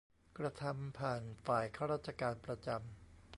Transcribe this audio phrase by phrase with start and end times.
[0.37, 2.89] กระทำผ่านฝ่ายข้าราชการประจำ